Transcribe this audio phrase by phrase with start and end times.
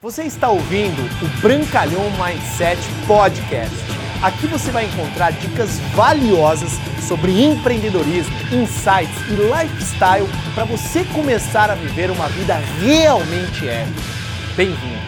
[0.00, 3.74] Você está ouvindo o Brancalhão Mindset Podcast.
[4.22, 6.70] Aqui você vai encontrar dicas valiosas
[7.08, 14.00] sobre empreendedorismo, insights e lifestyle para você começar a viver uma vida realmente épica.
[14.56, 15.02] Bem-vindo!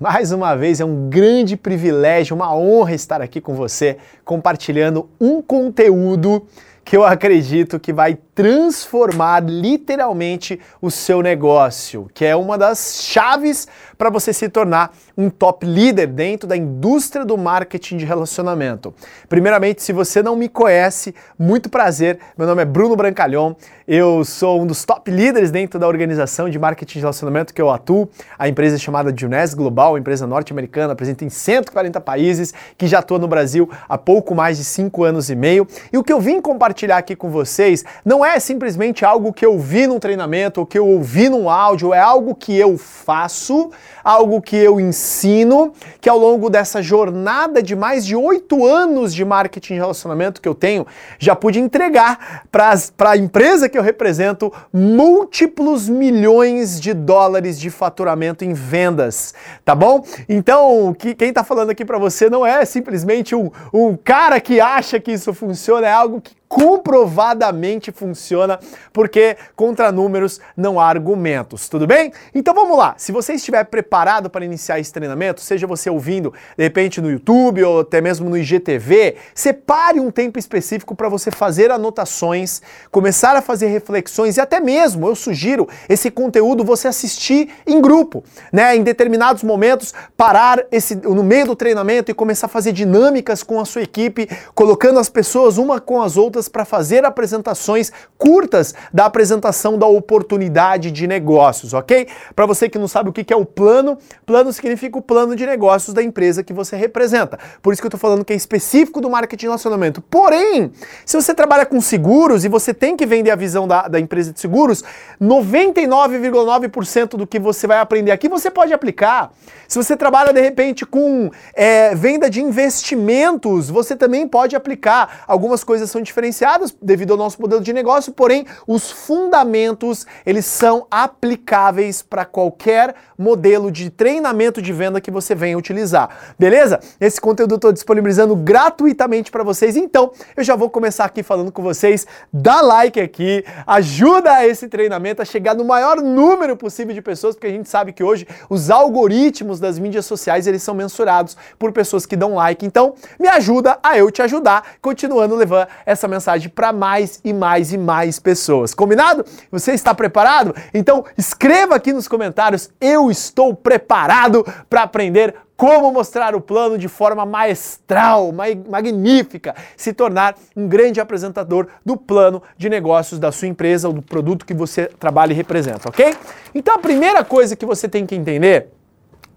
[0.00, 5.42] Mais uma vez é um grande privilégio, uma honra estar aqui com você compartilhando um
[5.42, 6.46] conteúdo
[6.82, 13.66] que eu acredito que vai transformar literalmente o seu negócio, que é uma das chaves
[13.98, 18.94] para você se tornar um top líder dentro da indústria do marketing de relacionamento.
[19.28, 22.18] Primeiramente, se você não me conhece, muito prazer.
[22.38, 23.54] Meu nome é Bruno Brancalhão.
[23.86, 27.68] Eu sou um dos top líderes dentro da organização de marketing de relacionamento que eu
[27.68, 28.08] atuo.
[28.38, 33.18] A empresa é chamada Juness Global, empresa norte-americana, presente em 140 países, que já atua
[33.18, 35.66] no Brasil há pouco mais de 5 anos e meio.
[35.92, 39.58] E o que eu vim compartilhar aqui com vocês não é simplesmente algo que eu
[39.58, 43.70] vi num treinamento, ou que eu ouvi num áudio, é algo que eu faço,
[44.04, 49.24] algo que eu ensino, que ao longo dessa jornada de mais de oito anos de
[49.24, 50.86] marketing e relacionamento que eu tenho,
[51.18, 52.76] já pude entregar para
[53.10, 60.04] a empresa que eu represento múltiplos milhões de dólares de faturamento em vendas, tá bom?
[60.28, 64.60] Então, que, quem está falando aqui para você não é simplesmente um, um cara que
[64.60, 68.58] acha que isso funciona, é algo que comprovadamente funciona,
[68.92, 72.12] porque contra números não há argumentos, tudo bem?
[72.34, 76.64] Então vamos lá, se você estiver preparado para iniciar esse treinamento, seja você ouvindo de
[76.64, 81.70] repente no YouTube ou até mesmo no IGTV, separe um tempo específico para você fazer
[81.70, 87.80] anotações, começar a fazer reflexões e até mesmo, eu sugiro esse conteúdo você assistir em
[87.80, 88.74] grupo, né?
[88.74, 93.60] Em determinados momentos, parar esse, no meio do treinamento e começar a fazer dinâmicas com
[93.60, 99.04] a sua equipe, colocando as pessoas uma com as outras para fazer apresentações curtas da
[99.04, 102.08] apresentação da oportunidade de negócios, ok?
[102.34, 105.44] Para você que não sabe o que é o plano, plano significa o plano de
[105.46, 107.38] negócios da empresa que você representa.
[107.62, 110.00] Por isso que eu estou falando que é específico do marketing de relacionamento.
[110.00, 110.72] Porém,
[111.04, 114.32] se você trabalha com seguros e você tem que vender a visão da, da empresa
[114.32, 114.82] de seguros,
[115.20, 119.32] 99,9% do que você vai aprender aqui você pode aplicar.
[119.68, 125.24] Se você trabalha de repente com é, venda de investimentos, você também pode aplicar.
[125.26, 130.86] Algumas coisas são diferenciadas devido ao nosso modelo de negócio, porém os fundamentos eles são
[130.90, 136.34] aplicáveis para qualquer modelo de treinamento de venda que você venha utilizar.
[136.38, 136.80] Beleza?
[136.98, 139.76] Esse conteúdo eu estou disponibilizando gratuitamente para vocês.
[139.76, 142.06] Então eu já vou começar aqui falando com vocês.
[142.32, 147.48] Dá like aqui, ajuda esse treinamento a chegar no maior número possível de pessoas, porque
[147.48, 152.06] a gente sabe que hoje os algoritmos das mídias sociais, eles são mensurados por pessoas
[152.06, 152.64] que dão like.
[152.64, 157.72] Então, me ajuda a eu te ajudar, continuando levando essa mensagem para mais e mais
[157.72, 158.72] e mais pessoas.
[158.72, 159.24] Combinado?
[159.50, 160.54] Você está preparado?
[160.72, 166.88] Então, escreva aqui nos comentários: eu estou preparado para aprender como mostrar o plano de
[166.88, 173.86] forma maestral, magnífica, se tornar um grande apresentador do plano de negócios da sua empresa
[173.86, 176.16] ou do produto que você trabalha e representa, ok?
[176.54, 178.68] Então a primeira coisa que você tem que entender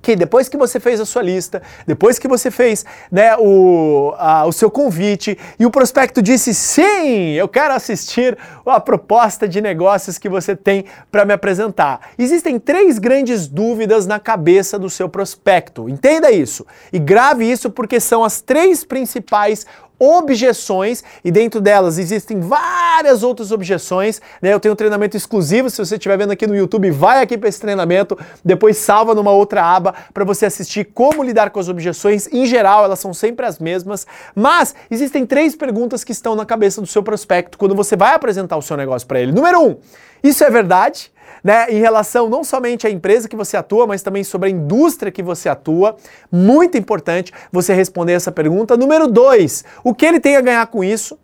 [0.03, 4.45] que depois que você fez a sua lista, depois que você fez né, o, a,
[4.45, 10.17] o seu convite e o prospecto disse sim, eu quero assistir a proposta de negócios
[10.17, 12.01] que você tem para me apresentar.
[12.19, 15.87] Existem três grandes dúvidas na cabeça do seu prospecto.
[15.87, 19.65] Entenda isso e grave isso porque são as três principais
[20.03, 24.21] objeções e dentro delas existem várias outras objeções.
[24.41, 24.53] Né?
[24.53, 27.49] Eu tenho um treinamento exclusivo, se você estiver vendo aqui no YouTube, vai aqui para
[27.49, 32.27] esse treinamento, depois salva numa outra aba para você assistir como lidar com as objeções.
[32.31, 34.05] Em geral, elas são sempre as mesmas,
[34.35, 38.57] mas existem três perguntas que estão na cabeça do seu prospecto quando você vai apresentar
[38.57, 39.31] o seu negócio para ele.
[39.31, 39.77] Número um,
[40.23, 41.12] isso é verdade?
[41.43, 45.11] Né, em relação não somente à empresa que você atua, mas também sobre a indústria
[45.11, 45.95] que você atua.
[46.31, 48.77] Muito importante você responder essa pergunta.
[48.77, 51.17] Número dois, o que ele tem a ganhar com isso?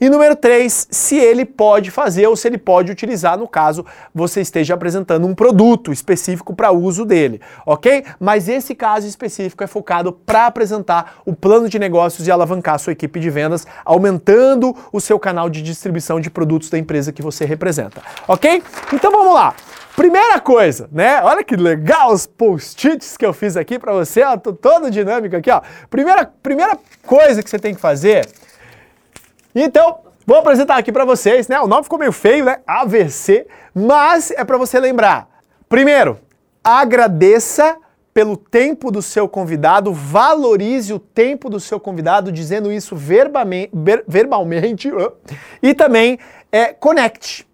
[0.00, 3.84] E número 3, se ele pode fazer ou se ele pode utilizar, no caso
[4.14, 8.04] você esteja apresentando um produto específico para uso dele, ok?
[8.20, 12.92] Mas esse caso específico é focado para apresentar o plano de negócios e alavancar sua
[12.92, 17.44] equipe de vendas, aumentando o seu canal de distribuição de produtos da empresa que você
[17.44, 18.62] representa, ok?
[18.92, 19.54] Então vamos lá.
[19.96, 21.22] Primeira coisa, né?
[21.22, 25.34] Olha que legal os post-its que eu fiz aqui para você, ó, tô todo dinâmico
[25.34, 25.62] aqui, ó.
[25.88, 28.28] Primeira, primeira coisa que você tem que fazer
[29.62, 31.60] então, vou apresentar aqui para vocês, né?
[31.60, 32.58] O nome ficou meio feio, né?
[32.66, 35.28] AVC, mas é para você lembrar.
[35.68, 36.18] Primeiro,
[36.62, 37.76] agradeça
[38.12, 43.70] pelo tempo do seu convidado, valorize o tempo do seu convidado, dizendo isso verbalmente,
[44.08, 44.90] verbalmente
[45.62, 46.18] e também
[46.50, 47.46] é, conecte.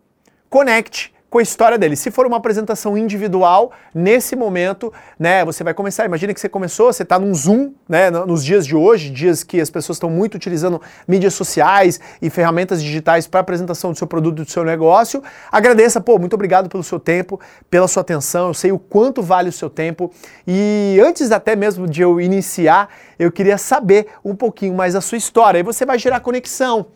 [0.49, 1.97] Conecte com a história dele.
[1.97, 6.93] Se for uma apresentação individual, nesse momento, né, você vai começar, imagina que você começou,
[6.93, 10.35] você está num Zoom, né, nos dias de hoje, dias que as pessoas estão muito
[10.35, 15.23] utilizando mídias sociais e ferramentas digitais para apresentação do seu produto, do seu negócio.
[15.51, 17.41] Agradeça, pô, muito obrigado pelo seu tempo,
[17.71, 20.13] pela sua atenção, eu sei o quanto vale o seu tempo
[20.47, 25.17] e antes até mesmo de eu iniciar, eu queria saber um pouquinho mais a sua
[25.17, 25.57] história.
[25.57, 26.89] Aí você vai gerar conexão.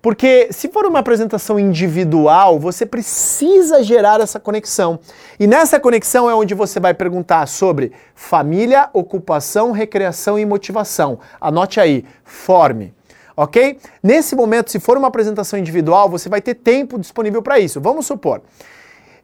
[0.00, 4.98] Porque se for uma apresentação individual, você precisa gerar essa conexão.
[5.38, 11.18] E nessa conexão é onde você vai perguntar sobre família, ocupação, recreação e motivação.
[11.40, 12.94] Anote aí, forme.
[13.36, 13.78] Ok?
[14.02, 17.80] Nesse momento, se for uma apresentação individual, você vai ter tempo disponível para isso.
[17.80, 18.40] Vamos supor.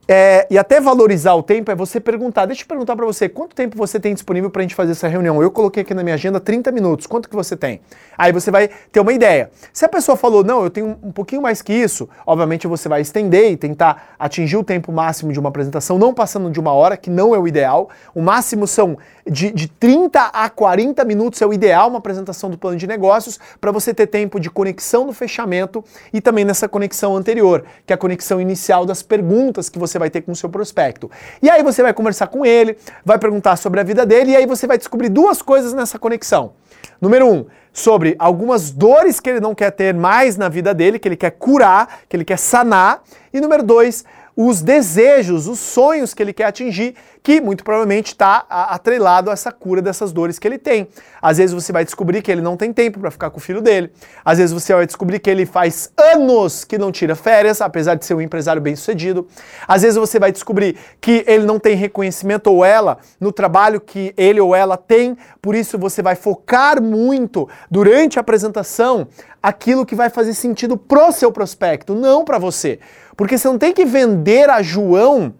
[0.09, 2.47] É, e até valorizar o tempo é você perguntar.
[2.47, 5.07] Deixa eu perguntar para você, quanto tempo você tem disponível para a gente fazer essa
[5.07, 5.41] reunião?
[5.41, 7.07] Eu coloquei aqui na minha agenda 30 minutos.
[7.07, 7.81] Quanto que você tem?
[8.19, 9.51] Aí você vai ter uma ideia.
[9.73, 13.01] Se a pessoa falou, não, eu tenho um pouquinho mais que isso, obviamente você vai
[13.01, 16.97] estender e tentar atingir o tempo máximo de uma apresentação, não passando de uma hora,
[16.97, 17.89] que não é o ideal.
[18.13, 22.59] O máximo são de, de 30 a 40 minutos é o ideal uma apresentação do
[22.59, 27.17] plano de negócios para você ter tempo de conexão no fechamento e também nessa conexão
[27.17, 30.49] anterior, que é a conexão inicial das perguntas que você vai ter com o seu
[30.49, 31.11] prospecto.
[31.41, 34.47] E aí você vai conversar com ele, vai perguntar sobre a vida dele e aí
[34.47, 36.53] você vai descobrir duas coisas nessa conexão.
[37.01, 41.09] Número um, sobre algumas dores que ele não quer ter mais na vida dele, que
[41.09, 43.03] ele quer curar, que ele quer sanar.
[43.33, 44.05] E número dois,
[44.37, 49.53] os desejos, os sonhos que ele quer atingir, que muito provavelmente está atrelado a essa
[49.53, 50.89] cura dessas dores que ele tem.
[51.21, 53.61] Às vezes você vai descobrir que ele não tem tempo para ficar com o filho
[53.61, 53.93] dele.
[54.25, 58.05] Às vezes você vai descobrir que ele faz anos que não tira férias, apesar de
[58.05, 59.27] ser um empresário bem-sucedido.
[59.69, 64.13] Às vezes você vai descobrir que ele não tem reconhecimento ou ela no trabalho que
[64.17, 69.07] ele ou ela tem, por isso você vai focar muito durante a apresentação
[69.43, 72.79] aquilo que vai fazer sentido pro seu prospecto, não para você.
[73.17, 75.35] Porque você não tem que vender a João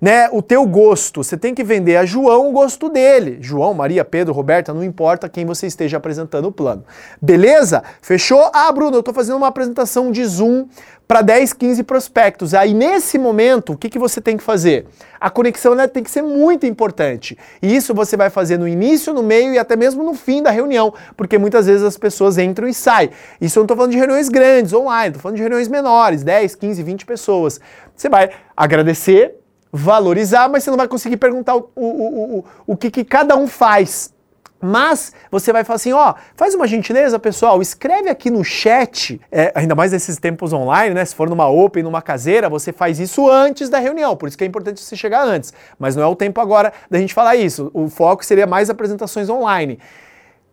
[0.00, 1.22] né, o teu gosto.
[1.22, 3.38] Você tem que vender a João o gosto dele.
[3.40, 6.84] João, Maria, Pedro, Roberta, não importa quem você esteja apresentando o plano.
[7.20, 7.82] Beleza?
[8.00, 8.50] Fechou?
[8.52, 10.66] Ah, Bruno, eu estou fazendo uma apresentação de Zoom
[11.08, 12.52] para 10, 15 prospectos.
[12.52, 14.86] Aí nesse momento, o que, que você tem que fazer?
[15.18, 17.36] A conexão né, tem que ser muito importante.
[17.62, 20.50] E isso você vai fazer no início, no meio e até mesmo no fim da
[20.50, 23.10] reunião, porque muitas vezes as pessoas entram e saem.
[23.40, 26.54] Isso eu não estou falando de reuniões grandes, online, estou falando de reuniões menores, 10,
[26.54, 27.58] 15, 20 pessoas.
[27.96, 29.34] Você vai agradecer,
[29.72, 33.36] valorizar, mas você não vai conseguir perguntar o, o, o, o, o que, que cada
[33.36, 34.12] um faz.
[34.60, 39.52] Mas você vai falar assim, ó, faz uma gentileza, pessoal, escreve aqui no chat, é,
[39.54, 41.04] ainda mais nesses tempos online, né?
[41.04, 44.42] Se for numa open, numa caseira, você faz isso antes da reunião, por isso que
[44.42, 45.52] é importante você chegar antes.
[45.78, 47.70] Mas não é o tempo agora da gente falar isso.
[47.72, 49.78] O foco seria mais apresentações online.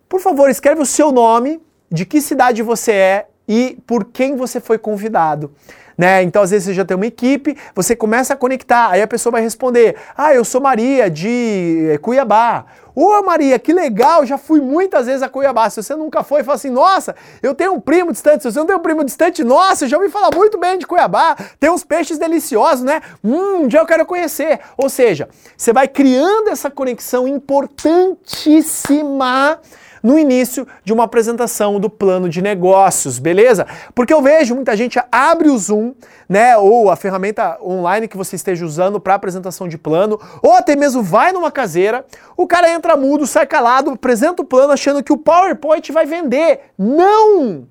[0.07, 1.59] Por favor, escreve o seu nome,
[1.91, 5.51] de que cidade você é e por quem você foi convidado
[5.97, 6.21] né?
[6.23, 9.31] Então, às vezes, você já tem uma equipe, você começa a conectar, aí a pessoa
[9.31, 12.65] vai responder: Ah, eu sou Maria de eh, Cuiabá.
[12.93, 15.69] Ô Maria, que legal, já fui muitas vezes a Cuiabá.
[15.69, 18.43] Se você nunca foi, fala assim: Nossa, eu tenho um primo distante.
[18.43, 21.35] Se você não tem um primo distante, nossa, já ouvi falar muito bem de Cuiabá.
[21.59, 23.01] Tem uns peixes deliciosos, né?
[23.23, 24.59] Hum, um dia eu quero conhecer.
[24.77, 29.59] Ou seja, você vai criando essa conexão importantíssima
[30.05, 33.65] no início de uma apresentação do plano de negócios, beleza?
[33.95, 35.95] Porque eu vejo muita gente abre o Zoom,
[36.29, 40.75] né, ou a ferramenta online que você esteja usando para apresentação de plano, ou até
[40.75, 42.05] mesmo vai numa caseira,
[42.37, 46.59] o cara entra mudo, sai calado, apresenta o plano achando que o PowerPoint vai vender.
[46.77, 47.67] Não!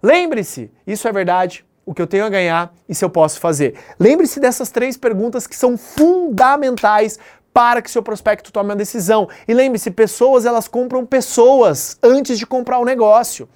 [0.00, 3.74] Lembre-se, isso é verdade, o que eu tenho a ganhar e se eu posso fazer.
[3.98, 7.18] Lembre-se dessas três perguntas que são fundamentais
[7.54, 9.28] para que seu prospecto tome uma decisão.
[9.46, 13.48] E lembre-se, pessoas elas compram pessoas antes de comprar o um negócio.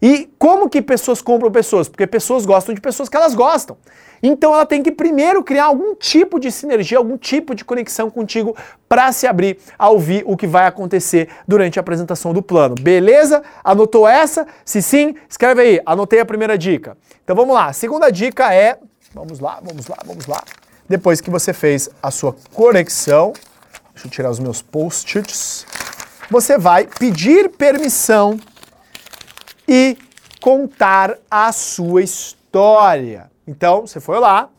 [0.00, 1.88] E como que pessoas compram pessoas?
[1.88, 3.76] Porque pessoas gostam de pessoas que elas gostam.
[4.22, 8.56] Então ela tem que primeiro criar algum tipo de sinergia, algum tipo de conexão contigo
[8.88, 12.74] para se abrir a ouvir o que vai acontecer durante a apresentação do plano.
[12.78, 13.42] Beleza?
[13.64, 14.46] Anotou essa?
[14.64, 15.80] Se sim, escreve aí.
[15.84, 16.96] Anotei a primeira dica.
[17.22, 17.66] Então vamos lá.
[17.66, 18.78] A segunda dica é,
[19.12, 20.42] vamos lá, vamos lá, vamos lá.
[20.88, 23.32] Depois que você fez a sua conexão,
[23.92, 25.66] deixa eu tirar os meus post-its,
[26.30, 28.38] você vai pedir permissão
[29.66, 29.96] e
[30.40, 33.30] contar a sua história.
[33.46, 34.50] Então, você foi lá,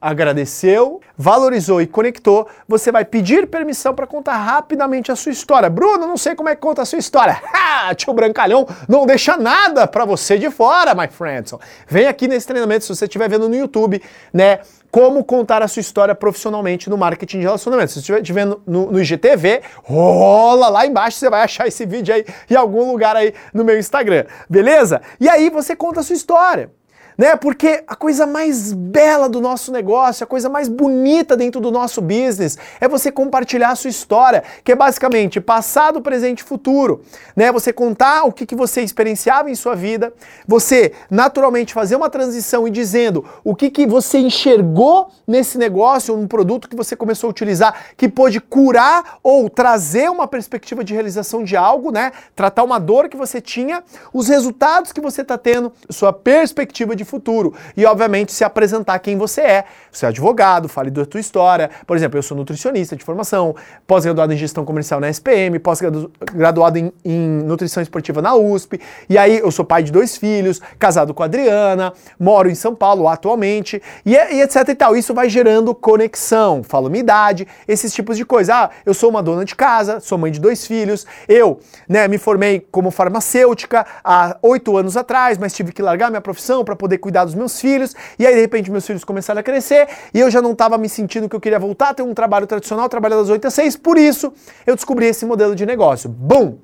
[0.00, 5.70] agradeceu, valorizou e conectou, você vai pedir permissão para contar rapidamente a sua história.
[5.70, 7.40] Bruno, não sei como é que conta a sua história.
[7.76, 7.94] Ha!
[7.94, 11.52] Tio Brancalhão não deixa nada para você de fora, my friends.
[11.86, 14.60] Vem aqui nesse treinamento, se você estiver vendo no YouTube, né?
[14.90, 17.92] Como contar a sua história profissionalmente no marketing de relacionamento.
[17.92, 22.24] Se você estiver no, no IGTV, rola lá embaixo, você vai achar esse vídeo aí
[22.50, 25.00] em algum lugar aí no meu Instagram, beleza?
[25.20, 26.70] E aí você conta a sua história.
[27.16, 27.36] Né?
[27.36, 32.00] Porque a coisa mais bela do nosso negócio, a coisa mais bonita dentro do nosso
[32.02, 37.02] business é você compartilhar a sua história, que é basicamente passado, presente e futuro,
[37.34, 37.50] né?
[37.52, 40.12] Você contar o que, que você experienciava em sua vida,
[40.46, 46.26] você naturalmente fazer uma transição e dizendo o que, que você enxergou nesse negócio, um
[46.26, 51.42] produto que você começou a utilizar que pôde curar ou trazer uma perspectiva de realização
[51.42, 52.12] de algo, né?
[52.34, 53.82] Tratar uma dor que você tinha,
[54.12, 57.54] os resultados que você está tendo, sua perspectiva de futuro.
[57.76, 59.64] E, obviamente, se apresentar quem você é.
[59.90, 61.70] Você é advogado, fale da tua história.
[61.86, 63.54] Por exemplo, eu sou nutricionista de formação,
[63.86, 68.80] pós-graduado em gestão comercial na SPM, pós-graduado em, em nutrição esportiva na USP.
[69.08, 72.74] E aí, eu sou pai de dois filhos, casado com a Adriana, moro em São
[72.74, 74.96] Paulo atualmente, e, e etc e tal.
[74.96, 76.62] Isso vai gerando conexão.
[76.62, 78.54] Falo minha idade, esses tipos de coisa.
[78.54, 82.18] Ah, eu sou uma dona de casa, sou mãe de dois filhos, eu né, me
[82.18, 86.95] formei como farmacêutica há oito anos atrás, mas tive que largar minha profissão para poder
[86.98, 90.30] cuidar dos meus filhos, e aí de repente meus filhos começaram a crescer e eu
[90.30, 93.16] já não estava me sentindo que eu queria voltar a ter um trabalho tradicional, trabalhar
[93.16, 94.32] das 8 às 6, por isso
[94.66, 96.08] eu descobri esse modelo de negócio.
[96.08, 96.58] Bum!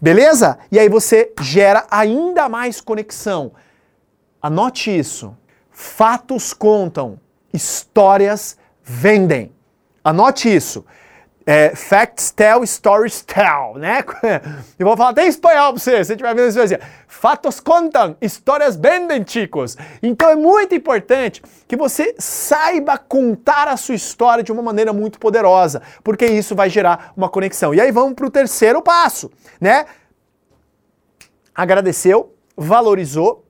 [0.00, 0.58] Beleza?
[0.70, 3.52] E aí você gera ainda mais conexão.
[4.42, 5.36] Anote isso.
[5.70, 7.18] Fatos contam,
[7.52, 9.52] histórias vendem.
[10.04, 10.84] Anote isso.
[11.48, 14.02] É, facts tell, stories tell, né?
[14.76, 17.60] Eu vou falar até em espanhol pra você, se você estiver vendo isso, vai fatos
[17.60, 19.76] contam, histórias vendem, chicos.
[20.02, 25.20] Então é muito importante que você saiba contar a sua história de uma maneira muito
[25.20, 27.72] poderosa, porque isso vai gerar uma conexão.
[27.72, 29.86] E aí vamos pro terceiro passo, né?
[31.54, 33.46] Agradeceu, valorizou,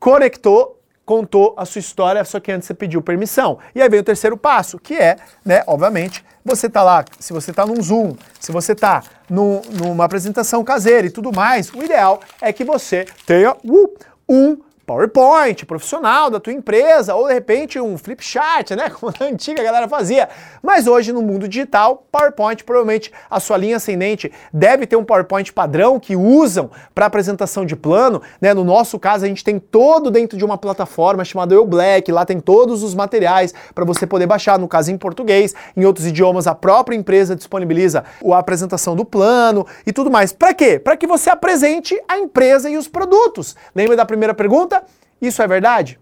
[0.00, 3.58] conectou contou a sua história, só que antes você pediu permissão.
[3.74, 7.52] E aí vem o terceiro passo, que é, né, obviamente, você tá lá, se você
[7.52, 12.20] tá num Zoom, se você tá num, numa apresentação caseira e tudo mais, o ideal
[12.40, 17.96] é que você tenha uh, um PowerPoint profissional da tua empresa, ou de repente um
[17.96, 18.90] flip chart, né?
[18.98, 20.28] Como na antiga galera fazia.
[20.62, 25.52] Mas hoje no mundo digital, PowerPoint, provavelmente a sua linha ascendente deve ter um PowerPoint
[25.52, 28.52] padrão que usam para apresentação de plano, né?
[28.52, 32.24] No nosso caso, a gente tem todo dentro de uma plataforma chamada Eu Black, lá
[32.24, 36.46] tem todos os materiais para você poder baixar, no caso em português, em outros idiomas
[36.46, 40.32] a própria empresa disponibiliza a apresentação do plano e tudo mais.
[40.32, 40.78] Para quê?
[40.78, 43.56] Para que você apresente a empresa e os produtos.
[43.74, 44.81] Lembra da primeira pergunta?
[45.22, 46.00] Isso é verdade?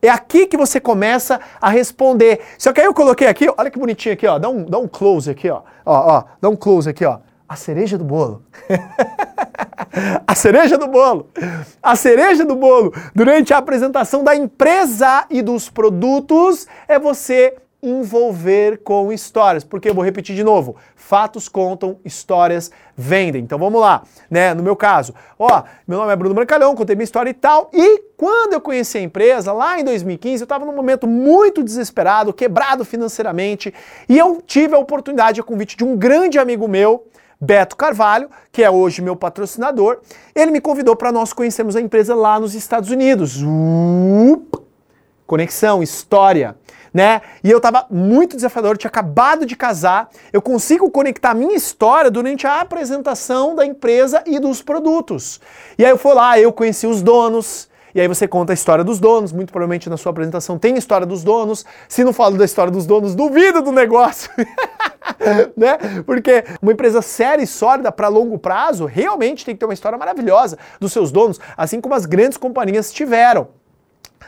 [0.00, 2.40] É aqui que você começa a responder.
[2.56, 4.38] Só que aí eu coloquei aqui, olha que bonitinho aqui, ó.
[4.38, 5.62] Dá um, dá um close aqui, ó.
[5.84, 6.24] Ó, ó.
[6.40, 7.18] Dá um close aqui, ó.
[7.48, 8.44] A cereja do bolo.
[10.26, 11.28] a cereja do bolo.
[11.82, 17.56] A cereja do bolo durante a apresentação da empresa e dos produtos é você
[17.88, 19.64] envolver com histórias.
[19.64, 23.42] Porque eu vou repetir de novo: fatos contam, histórias vendem.
[23.42, 24.54] Então vamos lá, né?
[24.54, 27.70] No meu caso, ó, meu nome é Bruno Brancalhão, contei minha história e tal.
[27.72, 32.32] E quando eu conheci a empresa, lá em 2015, eu estava num momento muito desesperado,
[32.32, 33.72] quebrado financeiramente,
[34.08, 37.06] e eu tive a oportunidade, a convite de um grande amigo meu,
[37.38, 39.98] Beto Carvalho, que é hoje meu patrocinador,
[40.34, 43.42] ele me convidou para nós conhecermos a empresa lá nos Estados Unidos.
[45.26, 46.56] Conexão, história
[46.96, 47.20] né?
[47.44, 50.08] E eu tava muito desafiador, eu tinha acabado de casar.
[50.32, 55.38] Eu consigo conectar minha história durante a apresentação da empresa e dos produtos.
[55.76, 58.82] E aí eu fui lá, eu conheci os donos, e aí você conta a história
[58.82, 61.66] dos donos, muito provavelmente na sua apresentação tem história dos donos.
[61.86, 64.30] Se não falo da história dos donos, duvido do negócio.
[65.54, 65.76] né?
[66.06, 69.98] Porque uma empresa séria e sólida para longo prazo realmente tem que ter uma história
[69.98, 73.48] maravilhosa dos seus donos, assim como as grandes companhias tiveram.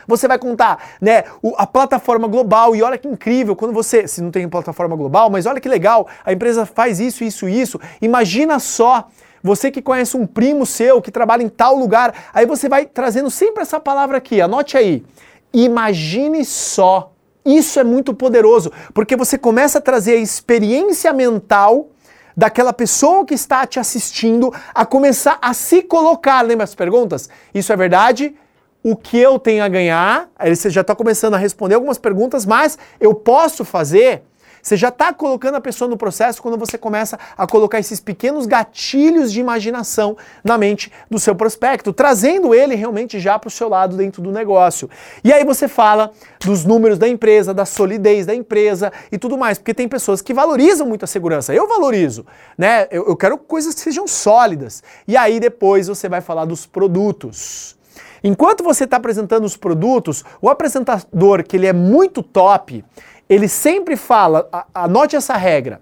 [0.09, 1.23] Você vai contar, né,
[1.55, 5.45] a plataforma global e olha que incrível quando você, se não tem plataforma global, mas
[5.45, 7.79] olha que legal, a empresa faz isso, isso, isso.
[8.01, 9.07] Imagina só
[9.43, 13.29] você que conhece um primo seu que trabalha em tal lugar, aí você vai trazendo
[13.29, 15.05] sempre essa palavra aqui, anote aí.
[15.53, 17.11] Imagine só.
[17.45, 21.87] Isso é muito poderoso, porque você começa a trazer a experiência mental
[22.35, 26.41] daquela pessoa que está te assistindo a começar a se colocar.
[26.41, 27.29] Lembra as perguntas?
[27.53, 28.35] Isso é verdade?
[28.83, 32.45] O que eu tenho a ganhar, aí você já está começando a responder algumas perguntas,
[32.45, 34.23] mas eu posso fazer.
[34.61, 38.45] Você já está colocando a pessoa no processo quando você começa a colocar esses pequenos
[38.45, 43.69] gatilhos de imaginação na mente do seu prospecto, trazendo ele realmente já para o seu
[43.69, 44.89] lado dentro do negócio.
[45.23, 46.11] E aí você fala
[46.43, 50.33] dos números da empresa, da solidez da empresa e tudo mais, porque tem pessoas que
[50.33, 51.53] valorizam muito a segurança.
[51.53, 52.25] Eu valorizo,
[52.57, 52.87] né?
[52.91, 54.83] Eu, eu quero coisas que sejam sólidas.
[55.07, 57.78] E aí depois você vai falar dos produtos.
[58.23, 62.83] Enquanto você está apresentando os produtos, o apresentador, que ele é muito top,
[63.29, 65.81] ele sempre fala, anote essa regra,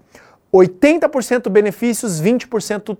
[0.52, 2.96] 80% benefícios, 20%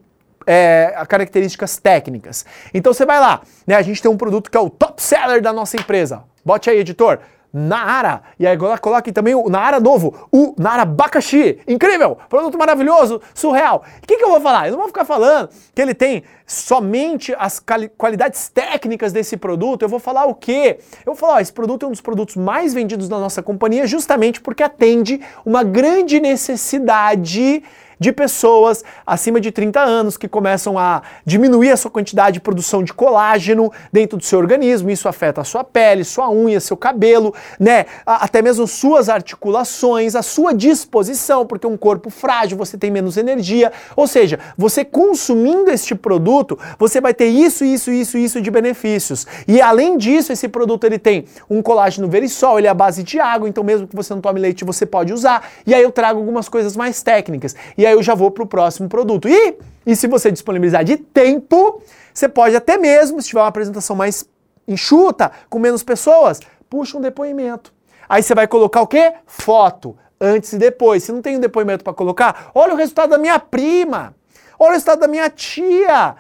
[0.47, 2.47] é, características técnicas.
[2.73, 3.75] Então você vai lá, né?
[3.75, 6.23] A gente tem um produto que é o top seller da nossa empresa.
[6.45, 7.19] Bote aí, editor.
[7.53, 8.23] Naara.
[8.39, 11.59] E agora coloque também o Naara novo, o Naara Abacaxi.
[11.67, 12.19] Incrível!
[12.29, 13.85] Produto maravilhoso, surreal.
[14.03, 14.67] O que, que eu vou falar?
[14.67, 17.63] Eu não vou ficar falando que ele tem somente as
[17.97, 19.83] qualidades técnicas desse produto.
[19.83, 20.79] Eu vou falar o quê?
[21.01, 23.87] Eu vou falar, ó, esse produto é um dos produtos mais vendidos da nossa companhia
[23.87, 27.63] justamente porque atende uma grande necessidade
[27.99, 32.83] de pessoas acima de 30 anos que começam a diminuir a sua quantidade de produção
[32.83, 34.91] de colágeno dentro do seu organismo.
[34.91, 37.87] Isso afeta a sua pele, sua unha, seu cabelo, né?
[38.07, 43.73] Até mesmo suas articulações, a sua disposição, porque um corpo frágil, você tem menos energia.
[43.97, 49.27] Ou seja, você consumindo este produto, você vai ter isso, isso, isso, isso de benefícios.
[49.47, 53.19] E além disso, esse produto ele tem um colágeno verisol, ele é a base de
[53.19, 55.49] água, então mesmo que você não tome leite, você pode usar.
[55.67, 57.55] E aí eu trago algumas coisas mais técnicas.
[57.77, 59.29] E aí eu já vou para o próximo produto.
[59.29, 63.97] E, e se você disponibilizar de tempo, você pode até mesmo, se tiver uma apresentação
[63.97, 64.25] mais
[64.67, 67.73] enxuta, com menos pessoas, puxa um depoimento.
[68.09, 69.15] Aí você vai colocar o quê?
[69.27, 71.05] Foto, antes e depois.
[71.05, 74.15] Se não tem um depoimento para colocar, olha o resultado da minha prima.
[74.59, 76.17] Olha o resultado da minha tia.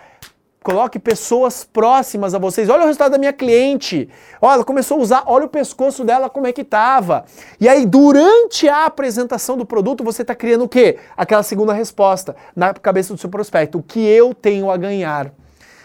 [0.62, 2.68] Coloque pessoas próximas a vocês.
[2.68, 4.08] Olha o resultado da minha cliente.
[4.40, 7.24] Olha, ela começou a usar, olha o pescoço dela como é que estava.
[7.60, 10.98] E aí, durante a apresentação do produto, você está criando o quê?
[11.16, 13.78] Aquela segunda resposta na cabeça do seu prospecto.
[13.78, 15.32] O que eu tenho a ganhar?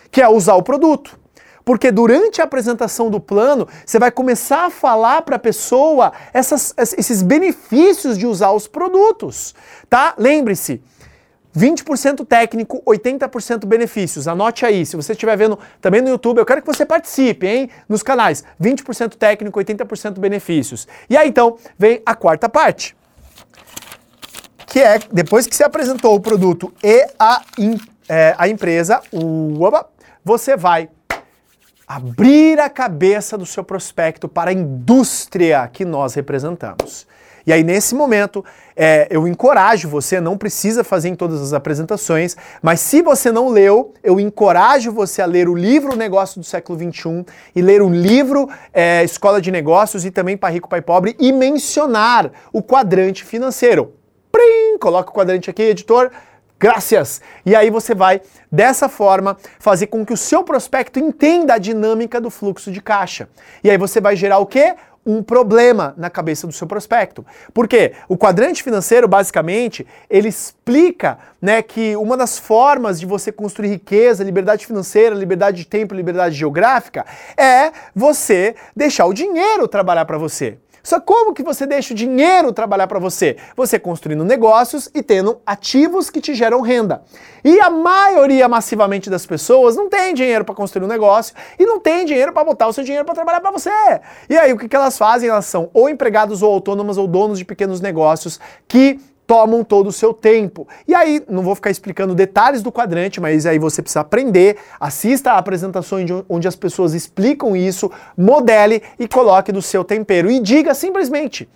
[0.09, 1.19] Que é usar o produto.
[1.63, 6.73] Porque durante a apresentação do plano, você vai começar a falar para a pessoa essas,
[6.77, 9.55] esses benefícios de usar os produtos,
[9.89, 10.13] tá?
[10.17, 10.81] Lembre-se,
[11.55, 14.27] 20% técnico, 80% benefícios.
[14.27, 17.69] Anote aí, se você estiver vendo também no YouTube, eu quero que você participe, hein?
[17.87, 18.43] Nos canais.
[18.61, 20.87] 20% técnico, 80% benefícios.
[21.09, 22.95] E aí então vem a quarta parte.
[24.65, 27.43] Que é, depois que você apresentou o produto e a,
[28.09, 29.87] é, a empresa, o, oba,
[30.25, 30.89] você vai
[31.87, 37.05] abrir a cabeça do seu prospecto para a indústria que nós representamos.
[37.45, 38.43] E aí, nesse momento,
[38.75, 43.49] é, eu encorajo você, não precisa fazer em todas as apresentações, mas se você não
[43.49, 47.89] leu, eu encorajo você a ler o livro Negócio do Século XXI e ler o
[47.89, 53.23] livro é, Escola de Negócios e também Pai Rico, Pai Pobre e mencionar o quadrante
[53.25, 53.93] financeiro.
[54.31, 54.77] Prim!
[54.79, 56.09] Coloca o quadrante aqui, editor.
[56.59, 57.21] Graças!
[57.45, 62.21] E aí você vai, dessa forma, fazer com que o seu prospecto entenda a dinâmica
[62.21, 63.27] do fluxo de caixa.
[63.61, 64.75] E aí você vai gerar o quê?
[65.05, 67.25] Um problema na cabeça do seu prospecto.
[67.53, 67.93] Por quê?
[68.07, 74.23] O quadrante financeiro, basicamente, ele explica né, que uma das formas de você construir riqueza,
[74.23, 77.05] liberdade financeira, liberdade de tempo, liberdade geográfica,
[77.37, 80.57] é você deixar o dinheiro trabalhar para você.
[80.83, 83.37] Só como que você deixa o dinheiro trabalhar para você?
[83.55, 87.01] Você construindo negócios e tendo ativos que te geram renda.
[87.41, 91.79] E a maioria massivamente das pessoas não tem dinheiro para construir um negócio e não
[91.79, 93.71] tem dinheiro para botar o seu dinheiro para trabalhar para você.
[94.29, 95.29] E aí o que, que elas fazem?
[95.29, 99.91] Elas são ou empregados ou autônomas ou donos de pequenos negócios que tomam todo o
[99.91, 100.67] seu tempo.
[100.87, 105.31] E aí, não vou ficar explicando detalhes do quadrante, mas aí você precisa aprender, assista
[105.31, 110.29] a apresentações onde as pessoas explicam isso, modele e coloque do seu tempero.
[110.29, 111.49] E diga simplesmente,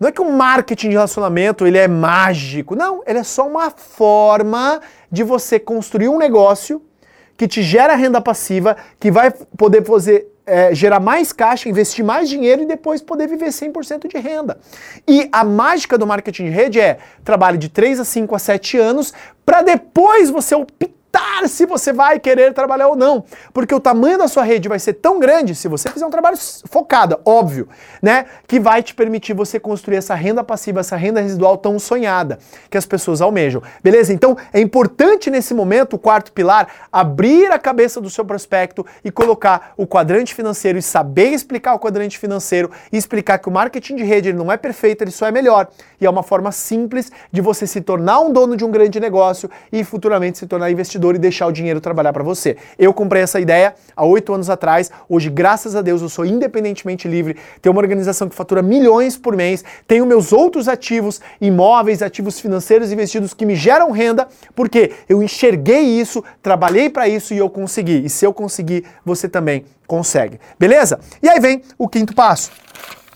[0.00, 3.70] não é que o marketing de relacionamento ele é mágico, não, ele é só uma
[3.70, 6.82] forma de você construir um negócio
[7.36, 12.28] que te gera renda passiva, que vai poder fazer é, gerar mais caixa, investir mais
[12.28, 14.58] dinheiro e depois poder viver 100% de renda.
[15.06, 18.78] E a mágica do marketing de rede é trabalhe de 3 a 5 a 7
[18.78, 19.12] anos
[19.44, 20.88] para depois você optar
[21.48, 23.24] se você vai querer trabalhar ou não.
[23.52, 26.36] Porque o tamanho da sua rede vai ser tão grande, se você fizer um trabalho
[26.68, 27.68] focado, óbvio,
[28.00, 28.26] né?
[28.46, 32.38] Que vai te permitir você construir essa renda passiva, essa renda residual tão sonhada
[32.70, 33.62] que as pessoas almejam.
[33.82, 34.12] Beleza?
[34.12, 39.10] Então é importante nesse momento, o quarto pilar, abrir a cabeça do seu prospecto e
[39.10, 43.96] colocar o quadrante financeiro e saber explicar o quadrante financeiro e explicar que o marketing
[43.96, 45.68] de rede ele não é perfeito, ele só é melhor.
[46.00, 49.50] E é uma forma simples de você se tornar um dono de um grande negócio
[49.70, 52.56] e futuramente se tornar investidor e deixar o dinheiro trabalhar para você.
[52.78, 54.90] Eu comprei essa ideia há oito anos atrás.
[55.08, 57.36] Hoje, graças a Deus, eu sou independentemente livre.
[57.60, 59.64] Tenho uma organização que fatura milhões por mês.
[59.86, 65.82] Tenho meus outros ativos, imóveis, ativos financeiros investidos que me geram renda, porque eu enxerguei
[65.82, 68.04] isso, trabalhei para isso e eu consegui.
[68.04, 70.40] E se eu conseguir, você também consegue.
[70.58, 71.00] Beleza?
[71.22, 72.50] E aí vem o quinto passo,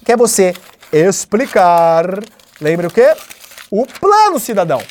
[0.04, 0.52] que é você
[0.92, 2.20] explicar.
[2.60, 3.14] Lembra o quê?
[3.70, 4.82] O plano cidadão.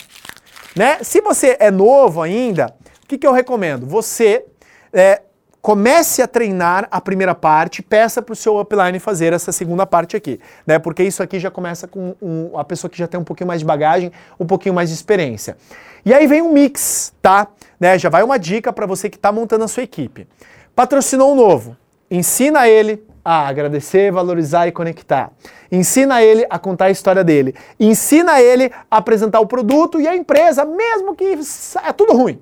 [0.75, 0.99] Né?
[1.01, 2.73] Se você é novo ainda,
[3.05, 3.85] o que, que eu recomendo?
[3.85, 4.45] Você
[4.91, 5.21] é,
[5.61, 10.17] comece a treinar a primeira parte, peça para o seu upline fazer essa segunda parte
[10.17, 10.79] aqui, né?
[10.79, 13.59] Porque isso aqui já começa com um, a pessoa que já tem um pouquinho mais
[13.59, 15.55] de bagagem, um pouquinho mais de experiência.
[16.03, 17.47] E aí vem um mix, tá?
[17.79, 17.97] né?
[17.99, 20.27] Já vai uma dica para você que está montando a sua equipe.
[20.75, 21.77] Patrocinou um novo.
[22.09, 25.31] Ensina ele a agradecer, valorizar e conectar.
[25.71, 27.53] Ensina ele a contar a história dele.
[27.79, 31.37] Ensina ele a apresentar o produto e a empresa, mesmo que
[31.83, 32.39] é tudo ruim.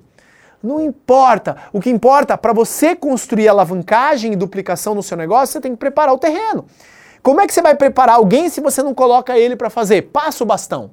[0.64, 1.56] Não importa.
[1.72, 5.78] O que importa, para você construir alavancagem e duplicação no seu negócio, você tem que
[5.78, 6.64] preparar o terreno.
[7.22, 10.02] Como é que você vai preparar alguém se você não coloca ele para fazer?
[10.02, 10.90] Passa o bastão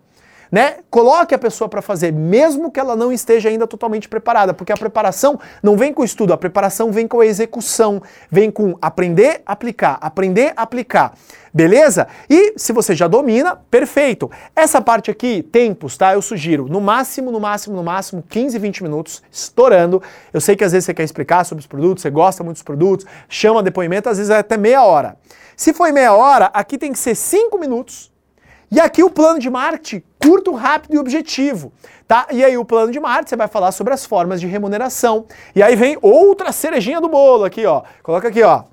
[0.52, 0.78] né?
[0.90, 4.78] Coloque a pessoa para fazer, mesmo que ela não esteja ainda totalmente preparada, porque a
[4.78, 9.42] preparação não vem com o estudo, a preparação vem com a execução, vem com aprender,
[9.46, 11.14] aplicar, aprender, aplicar.
[11.54, 12.08] Beleza?
[12.30, 14.32] E se você já domina, perfeito.
[14.56, 16.14] Essa parte aqui, tempos, tá?
[16.14, 20.02] Eu sugiro, no máximo, no máximo, no máximo, 15, 20 minutos, estourando.
[20.32, 22.64] Eu sei que às vezes você quer explicar sobre os produtos, você gosta muito dos
[22.64, 25.18] produtos, chama depoimento, às vezes é até meia hora.
[25.58, 28.11] Se foi meia hora, aqui tem que ser 5 minutos,
[28.72, 31.74] e aqui o plano de marketing, curto, rápido e objetivo,
[32.08, 32.28] tá?
[32.32, 35.26] E aí o plano de marketing você vai falar sobre as formas de remuneração.
[35.54, 37.84] E aí vem outra cerejinha do bolo aqui, ó.
[38.02, 38.64] Coloca aqui, ó.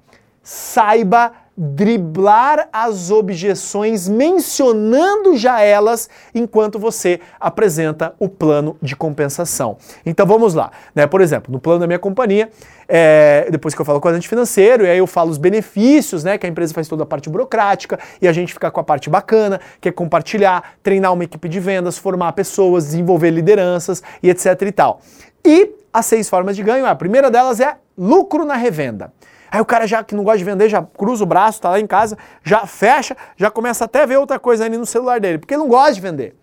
[0.40, 9.76] Saiba driblar as objeções, mencionando já elas enquanto você apresenta o plano de compensação.
[10.06, 11.04] Então vamos lá, né?
[11.08, 12.48] Por exemplo, no plano da minha companhia,
[12.86, 16.22] é, depois que eu falo com o agente financeiro, e aí eu falo os benefícios,
[16.22, 16.38] né?
[16.38, 19.10] Que a empresa faz toda a parte burocrática e a gente fica com a parte
[19.10, 24.62] bacana, que é compartilhar, treinar uma equipe de vendas, formar pessoas, desenvolver lideranças e etc
[24.62, 25.00] e tal.
[25.44, 29.12] E as seis formas de ganho, a primeira delas é lucro na revenda.
[29.50, 31.80] Aí o cara já que não gosta de vender, já cruza o braço, tá lá
[31.80, 35.38] em casa, já fecha, já começa até a ver outra coisa ali no celular dele,
[35.38, 36.36] porque ele não gosta de vender.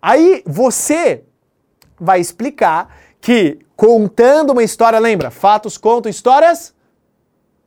[0.00, 1.24] Aí você
[1.98, 5.30] vai explicar que contando uma história, lembra?
[5.30, 6.74] Fatos contam histórias?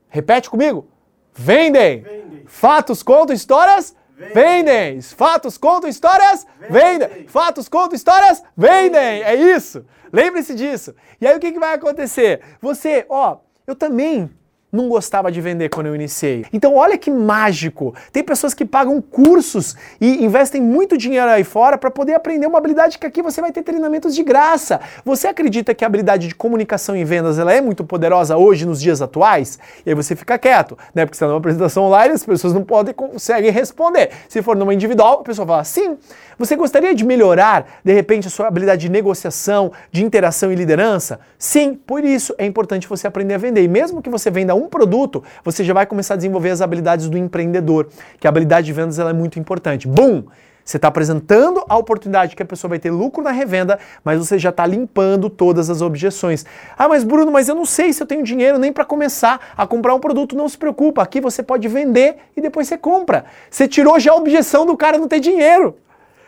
[0.10, 0.88] Repete comigo.
[1.34, 2.02] Vendem.
[2.02, 2.44] Vendem.
[2.46, 3.96] Fatos contam histórias?
[4.34, 5.02] Vendem.
[5.02, 6.46] Fatos contam histórias?
[6.60, 7.00] Vendem.
[7.00, 7.28] Vendem.
[7.28, 8.44] Fatos contam histórias?
[8.56, 9.24] Vendem.
[9.24, 9.86] É isso.
[10.12, 10.94] Lembre-se disso.
[11.20, 12.42] E aí o que, que vai acontecer?
[12.62, 14.30] Você, ó, eu também
[14.74, 16.46] não gostava de vender quando eu iniciei.
[16.52, 17.94] Então olha que mágico.
[18.12, 22.58] Tem pessoas que pagam cursos e investem muito dinheiro aí fora para poder aprender uma
[22.58, 24.82] habilidade que aqui você vai ter treinamentos de graça.
[25.06, 28.82] Você acredita que a habilidade de comunicação e vendas ela é muito poderosa hoje nos
[28.82, 29.60] dias atuais?
[29.86, 31.06] E aí você fica quieto, né?
[31.06, 34.10] Porque está numa apresentação online, as pessoas não podem conseguem responder.
[34.28, 35.98] Se for numa individual, a pessoa fala sim.
[36.38, 41.20] Você gostaria de melhorar, de repente, a sua habilidade de negociação, de interação e liderança?
[41.38, 43.64] Sim, por isso é importante você aprender a vender.
[43.64, 47.18] E mesmo que você venda produto, você já vai começar a desenvolver as habilidades do
[47.18, 47.88] empreendedor,
[48.20, 49.88] que a habilidade de vendas ela é muito importante.
[49.88, 50.24] Bum!
[50.66, 54.40] Você está apresentando a oportunidade que a pessoa vai ter lucro na revenda, mas você
[54.40, 56.46] já está limpando todas as objeções.
[56.78, 59.68] Ah, mas Bruno, mas eu não sei se eu tenho dinheiro nem para começar a
[59.68, 60.38] comprar um produto.
[60.38, 63.26] Não se preocupa, aqui você pode vender e depois você compra.
[63.50, 65.76] Você tirou já a objeção do cara não ter dinheiro.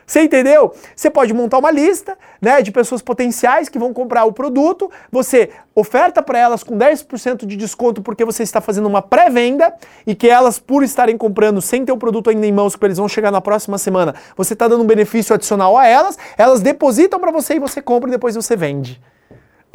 [0.06, 0.74] Você entendeu?
[0.96, 5.50] Você pode montar uma lista né, de pessoas potenciais que vão comprar o produto, você
[5.74, 9.74] oferta para elas com 10% de desconto porque você está fazendo uma pré-venda
[10.06, 12.98] e que elas, por estarem comprando sem ter o produto ainda em mãos, que eles
[12.98, 17.20] vão chegar na próxima semana, você está dando um benefício adicional a elas, elas depositam
[17.20, 19.02] para você e você compra e depois você vende.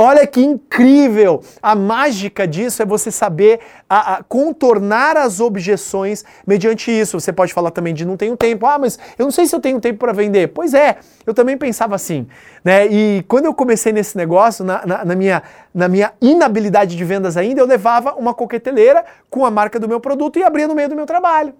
[0.03, 1.43] Olha que incrível!
[1.61, 7.21] A mágica disso é você saber a, a, contornar as objeções mediante isso.
[7.21, 8.65] Você pode falar também de não tenho tempo.
[8.65, 10.55] Ah, mas eu não sei se eu tenho tempo para vender.
[10.55, 12.27] Pois é, eu também pensava assim.
[12.65, 12.87] Né?
[12.87, 15.43] E quando eu comecei nesse negócio, na, na, na, minha,
[15.75, 20.01] na minha inabilidade de vendas ainda, eu levava uma coqueteleira com a marca do meu
[20.01, 21.53] produto e abria no meio do meu trabalho.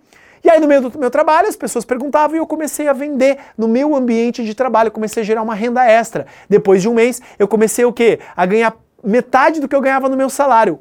[0.43, 3.39] E aí, no meio do meu trabalho, as pessoas perguntavam e eu comecei a vender
[3.57, 6.27] no meu ambiente de trabalho, comecei a gerar uma renda extra.
[6.49, 8.19] Depois de um mês, eu comecei o quê?
[8.37, 8.75] A ganhar
[9.05, 10.81] metade do que eu ganhava no meu salário.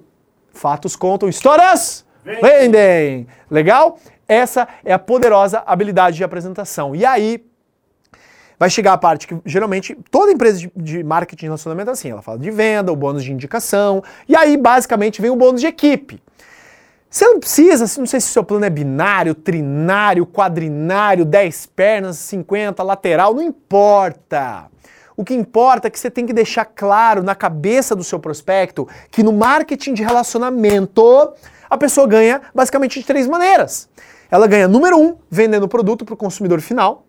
[0.54, 2.42] Fatos contam, histórias vendem.
[2.42, 3.28] vendem.
[3.50, 3.98] Legal?
[4.28, 6.96] Essa é a poderosa habilidade de apresentação.
[6.96, 7.44] E aí,
[8.60, 12.12] vai chegar a parte que geralmente toda empresa de, de marketing e relacionamento é assim,
[12.12, 15.68] ela fala de venda, o bônus de indicação, e aí basicamente vem o bônus de
[15.68, 16.22] equipe.
[17.10, 22.18] Você não precisa, não sei se o seu plano é binário, trinário, quadrinário, 10 pernas,
[22.18, 24.68] 50, lateral, não importa.
[25.18, 28.88] O que importa é que você tem que deixar claro na cabeça do seu prospecto
[29.10, 31.34] que no marketing de relacionamento
[31.68, 33.90] a pessoa ganha basicamente de três maneiras.
[34.30, 37.06] Ela ganha, número um, vendendo o produto para o consumidor final.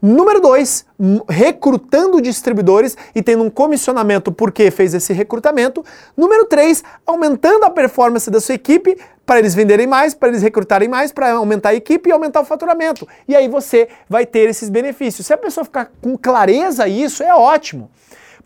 [0.00, 0.84] Número dois,
[1.28, 5.84] recrutando distribuidores e tendo um comissionamento porque fez esse recrutamento.
[6.16, 10.88] Número três, aumentando a performance da sua equipe para eles venderem mais, para eles recrutarem
[10.88, 13.06] mais, para aumentar a equipe e aumentar o faturamento.
[13.28, 15.26] E aí você vai ter esses benefícios.
[15.26, 17.90] Se a pessoa ficar com clareza isso, é ótimo.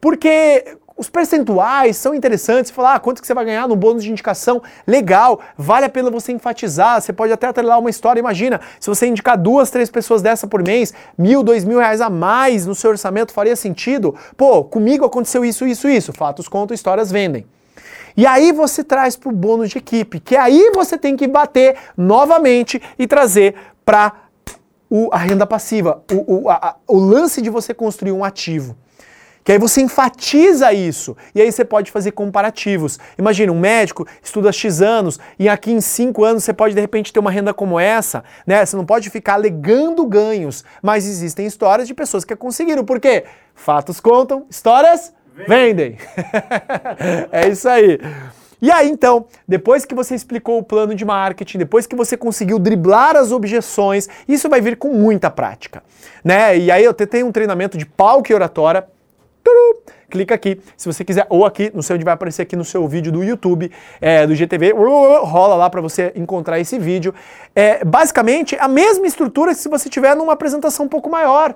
[0.00, 4.10] Porque os percentuais são interessantes, falar ah, quanto que você vai ganhar no bônus de
[4.10, 8.88] indicação, legal, vale a pena você enfatizar, você pode até atrelar uma história, imagina, se
[8.88, 12.74] você indicar duas, três pessoas dessa por mês, mil, dois mil reais a mais no
[12.74, 14.14] seu orçamento faria sentido?
[14.36, 17.46] Pô, comigo aconteceu isso, isso, isso, fatos contam, histórias vendem.
[18.16, 21.76] E aí você traz para o bônus de equipe, que aí você tem que bater
[21.94, 23.54] novamente e trazer
[23.84, 24.12] para
[25.12, 28.74] a renda passiva, o, o, a, o lance de você construir um ativo.
[29.46, 31.16] Que aí você enfatiza isso.
[31.32, 32.98] E aí você pode fazer comparativos.
[33.16, 37.12] Imagina, um médico estuda X anos e aqui em 5 anos você pode de repente
[37.12, 38.66] ter uma renda como essa, né?
[38.66, 40.64] Você não pode ficar alegando ganhos.
[40.82, 42.84] Mas existem histórias de pessoas que conseguiram.
[42.84, 43.22] Por quê?
[43.54, 45.14] Fatos contam, histórias
[45.46, 45.96] vendem.
[47.30, 48.00] é isso aí.
[48.60, 52.58] E aí, então, depois que você explicou o plano de marketing, depois que você conseguiu
[52.58, 55.84] driblar as objeções, isso vai vir com muita prática,
[56.24, 56.58] né?
[56.58, 58.84] E aí eu tenho um treinamento de palco e oratória
[60.08, 62.86] clica aqui, se você quiser, ou aqui, no seu onde vai aparecer aqui no seu
[62.86, 67.14] vídeo do YouTube, é, do GTV, rola lá para você encontrar esse vídeo.
[67.54, 71.54] É basicamente a mesma estrutura que se você tiver numa apresentação um pouco maior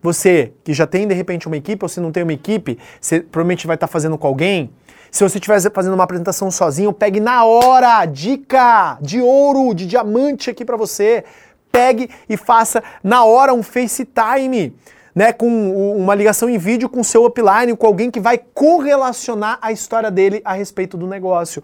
[0.01, 3.21] você que já tem de repente uma equipe, ou se não tem uma equipe, você
[3.21, 4.71] provavelmente vai estar fazendo com alguém,
[5.11, 10.49] se você estiver fazendo uma apresentação sozinho, pegue na hora, dica de ouro, de diamante
[10.49, 11.25] aqui para você.
[11.69, 14.73] Pegue e faça na hora um FaceTime.
[15.13, 19.59] Né, com uma ligação em vídeo com o seu upline, com alguém que vai correlacionar
[19.61, 21.61] a história dele a respeito do negócio,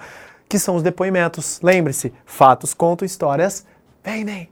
[0.47, 1.59] que são os depoimentos.
[1.61, 3.65] Lembre-se, fatos contam histórias
[4.07, 4.49] vendem.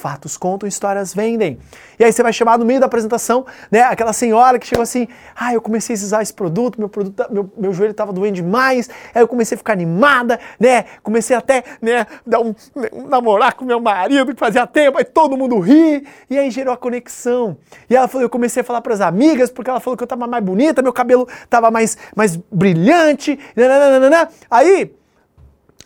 [0.00, 1.58] Fatos contam, histórias vendem.
[1.98, 5.06] E aí você vai chamar no meio da apresentação, né, aquela senhora que chegou assim,
[5.36, 8.36] ah, eu comecei a usar esse produto, meu produto, tá, meu, meu joelho estava doendo
[8.36, 12.54] demais, aí eu comecei a ficar animada, né, comecei até, né, dar um,
[12.94, 16.72] um namorar com meu marido que fazia tempo, aí todo mundo ri, e aí gerou
[16.72, 17.58] a conexão.
[17.90, 20.06] E ela falou, eu comecei a falar para as amigas, porque ela falou que eu
[20.06, 24.30] estava mais bonita, meu cabelo estava mais, mais brilhante, nananana.
[24.50, 24.98] aí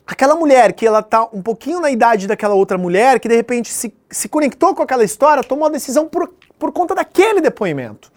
[0.07, 3.73] aquela mulher que ela tá um pouquinho na idade daquela outra mulher, que de repente
[3.73, 8.13] se, se conectou com aquela história, tomou a decisão por, por conta daquele depoimento.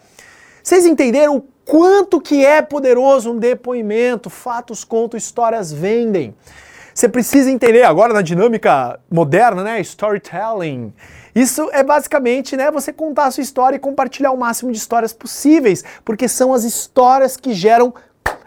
[0.62, 4.28] Vocês entenderam o quanto que é poderoso um depoimento?
[4.28, 6.34] Fatos contam, histórias vendem.
[6.94, 9.80] Você precisa entender agora na dinâmica moderna, né?
[9.80, 10.92] Storytelling.
[11.34, 15.12] Isso é basicamente, né, você contar a sua história e compartilhar o máximo de histórias
[15.12, 17.94] possíveis, porque são as histórias que geram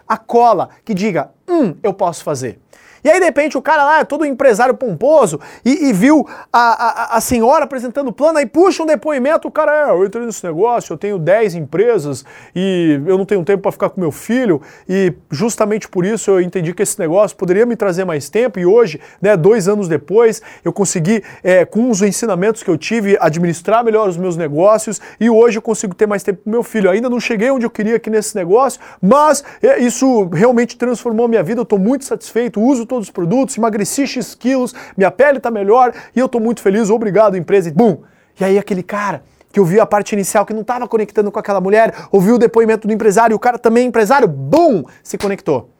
[0.06, 2.60] a cola, que diga, hum, eu posso fazer.
[3.04, 7.14] E aí, de repente, o cara lá é todo empresário pomposo e, e viu a,
[7.14, 10.24] a, a, senhora apresentando o plano, aí puxa um depoimento, o cara, é, eu entrei
[10.24, 14.12] nesse negócio, eu tenho 10 empresas e eu não tenho tempo para ficar com meu
[14.12, 18.58] filho e justamente por isso eu entendi que esse negócio poderia me trazer mais tempo
[18.58, 23.16] e hoje, né, dois anos depois, eu consegui, é, com os ensinamentos que eu tive,
[23.20, 26.90] administrar melhor os meus negócios e hoje eu consigo ter mais tempo com meu filho.
[26.90, 31.28] Ainda não cheguei onde eu queria aqui nesse negócio, mas é, isso realmente transformou a
[31.28, 35.38] minha vida, eu estou muito satisfeito, uso todos os produtos, emagreci X quilos, minha pele
[35.38, 37.70] está melhor e eu estou muito feliz, obrigado empresa.
[37.70, 38.02] E bum!
[38.38, 41.58] E aí aquele cara que ouviu a parte inicial, que não estava conectando com aquela
[41.58, 44.84] mulher, ouviu o depoimento do empresário, o cara também é empresário, bum!
[45.02, 45.70] Se conectou.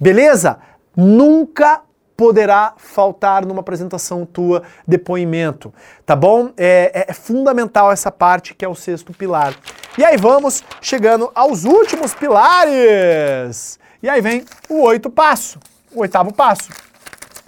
[0.00, 0.58] Beleza?
[0.96, 1.82] Nunca
[2.16, 5.74] poderá faltar numa apresentação tua depoimento,
[6.06, 6.50] tá bom?
[6.56, 9.54] É, é, é, fundamental essa parte que é o sexto pilar.
[9.98, 13.78] E aí vamos chegando aos últimos pilares.
[14.02, 15.58] E aí vem o oito passo
[15.94, 16.70] o oitavo passo,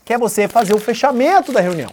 [0.05, 1.91] que é você fazer o fechamento da reunião.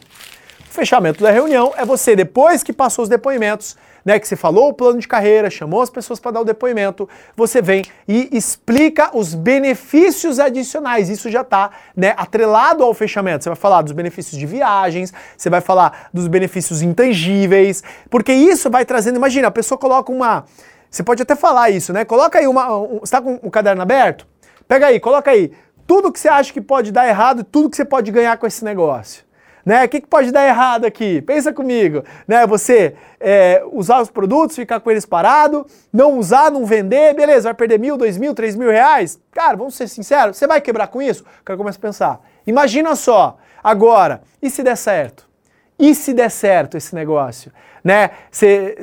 [0.70, 4.70] O fechamento da reunião é você, depois que passou os depoimentos, né, que você falou
[4.70, 9.16] o plano de carreira, chamou as pessoas para dar o depoimento, você vem e explica
[9.16, 11.10] os benefícios adicionais.
[11.10, 13.44] Isso já está né, atrelado ao fechamento.
[13.44, 18.70] Você vai falar dos benefícios de viagens, você vai falar dos benefícios intangíveis, porque isso
[18.70, 19.16] vai trazendo.
[19.16, 20.46] Imagina, a pessoa coloca uma.
[20.90, 22.06] Você pode até falar isso, né?
[22.06, 22.76] Coloca aí uma.
[22.76, 24.28] Um, você está com o caderno aberto?
[24.68, 25.52] Pega aí, coloca aí
[25.86, 28.64] tudo que você acha que pode dar errado, tudo que você pode ganhar com esse
[28.64, 29.24] negócio.
[29.66, 29.86] Né?
[29.86, 31.22] O que, que pode dar errado aqui?
[31.22, 32.04] Pensa comigo.
[32.28, 32.46] Né?
[32.46, 37.54] Você é, usar os produtos, ficar com eles parado, não usar, não vender, beleza, vai
[37.54, 39.20] perder mil, dois mil, três mil reais?
[39.32, 41.24] Cara, vamos ser sinceros, você vai quebrar com isso?
[41.42, 42.22] O cara começa a pensar.
[42.46, 45.30] Imagina só, agora, e se der certo?
[45.80, 47.52] E se der certo esse negócio?
[47.84, 48.12] Né?
[48.30, 48.76] Você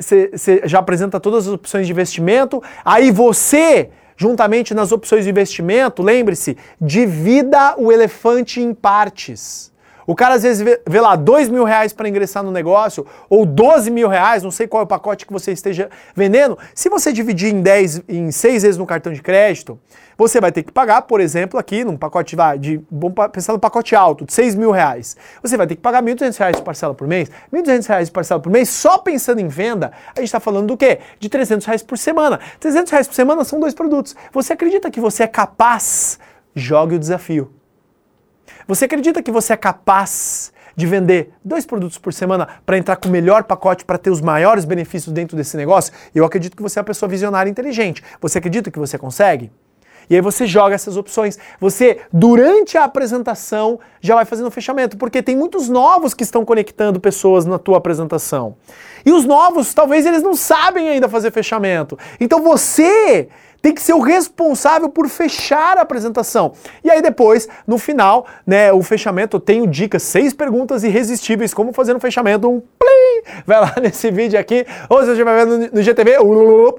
[0.65, 6.57] já apresenta todas as opções de investimento, aí você juntamente nas opções de investimento, lembre-se,
[6.79, 9.70] divida o elefante em partes.
[10.05, 13.45] O cara às vezes vê, vê lá dois mil reais para ingressar no negócio, ou
[13.45, 16.57] 12 mil reais, não sei qual é o pacote que você esteja vendendo.
[16.73, 19.79] Se você dividir em 10, em 6 vezes no cartão de crédito,
[20.17, 22.81] você vai ter que pagar, por exemplo, aqui num pacote de.
[22.91, 25.17] Vamos pensar no pacote alto, de 6 mil reais.
[25.41, 27.29] Você vai ter que pagar 1.200 reais de parcela por mês.
[27.51, 30.77] 1.200 reais de parcela por mês, só pensando em venda, a gente está falando do
[30.77, 30.99] quê?
[31.19, 32.39] De 300 reais por semana.
[32.59, 34.15] 300 reais por semana são dois produtos.
[34.31, 36.19] Você acredita que você é capaz?
[36.55, 37.60] Jogue o desafio.
[38.67, 43.09] Você acredita que você é capaz de vender dois produtos por semana para entrar com
[43.09, 45.93] o melhor pacote para ter os maiores benefícios dentro desse negócio?
[46.13, 48.03] Eu acredito que você é uma pessoa visionária e inteligente.
[48.21, 49.51] Você acredita que você consegue?
[50.09, 51.39] E aí você joga essas opções.
[51.59, 56.43] Você, durante a apresentação, já vai fazendo o fechamento, porque tem muitos novos que estão
[56.43, 58.55] conectando pessoas na tua apresentação.
[59.05, 61.97] E os novos, talvez eles não sabem ainda fazer fechamento.
[62.19, 63.29] Então você
[63.61, 66.53] tem que ser o responsável por fechar a apresentação.
[66.83, 71.71] E aí depois, no final, né, o fechamento, eu tenho dicas, seis perguntas irresistíveis, como
[71.71, 72.61] fazer um fechamento, um
[73.45, 76.17] vai lá nesse vídeo aqui, ou você já vai ver no, GTV,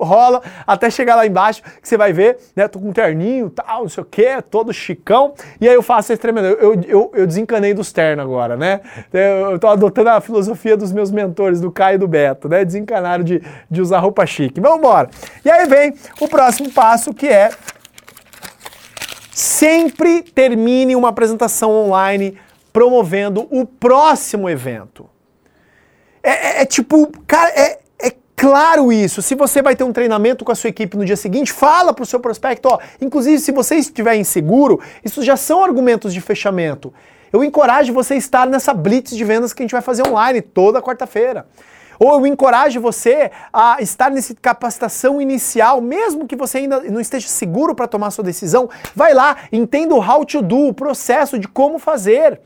[0.00, 3.82] rola, até chegar lá embaixo, que você vai ver, né, tô com um terninho, tal,
[3.82, 7.26] não sei o que, todo chicão, e aí eu faço esse tremendo, eu, eu, eu
[7.26, 8.80] desencanei dos ternos agora, né,
[9.12, 12.64] eu, eu tô adotando a filosofia dos meus mentores, do Caio e do Beto, né,
[12.64, 14.60] desencanaram de, de usar roupa chique.
[14.60, 15.08] Vamos embora.
[15.44, 17.50] E aí vem o próximo passo que é
[19.32, 22.38] sempre termine uma apresentação online
[22.72, 25.08] promovendo o próximo evento.
[26.22, 29.20] É, é, é tipo, cara, é, é claro isso.
[29.20, 32.02] Se você vai ter um treinamento com a sua equipe no dia seguinte, fala para
[32.02, 36.92] o seu prospecto, ó, inclusive se você estiver inseguro, isso já são argumentos de fechamento.
[37.32, 40.42] Eu encorajo você a estar nessa blitz de vendas que a gente vai fazer online
[40.42, 41.46] toda quarta-feira.
[41.98, 47.28] Ou eu encorajo você a estar nessa capacitação inicial, mesmo que você ainda não esteja
[47.28, 51.46] seguro para tomar sua decisão, vai lá, entenda o how to do, o processo de
[51.46, 52.40] como fazer.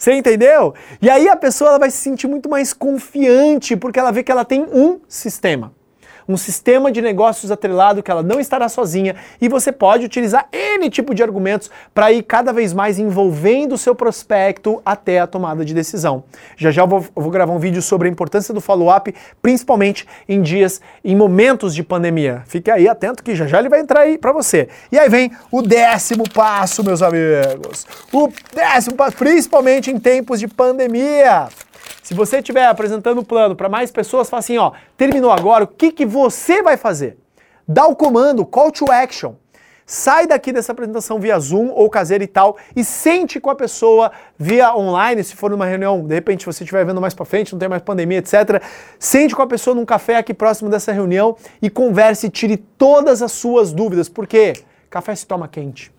[0.00, 0.72] Você entendeu?
[1.02, 4.32] E aí a pessoa ela vai se sentir muito mais confiante porque ela vê que
[4.32, 5.74] ela tem um sistema
[6.30, 10.88] um sistema de negócios atrelado que ela não estará sozinha e você pode utilizar N
[10.88, 15.64] tipo de argumentos para ir cada vez mais envolvendo o seu prospecto até a tomada
[15.64, 16.24] de decisão.
[16.56, 19.12] Já já eu vou, eu vou gravar um vídeo sobre a importância do follow-up,
[19.42, 22.42] principalmente em dias, em momentos de pandemia.
[22.46, 24.68] Fique aí atento que já já ele vai entrar aí para você.
[24.92, 27.86] E aí vem o décimo passo, meus amigos.
[28.12, 31.48] O décimo passo, principalmente em tempos de pandemia.
[32.10, 35.68] Se você estiver apresentando o plano para mais pessoas, fala assim, ó, terminou agora, o
[35.68, 37.16] que, que você vai fazer?
[37.68, 39.34] Dá o comando, call to action.
[39.86, 44.10] Sai daqui dessa apresentação via Zoom ou caseira e tal e sente com a pessoa
[44.36, 47.60] via online, se for numa reunião, de repente você estiver vendo mais para frente, não
[47.60, 48.60] tem mais pandemia, etc.
[48.98, 53.22] Sente com a pessoa num café aqui próximo dessa reunião e converse e tire todas
[53.22, 54.54] as suas dúvidas, porque
[54.90, 55.92] café se toma quente.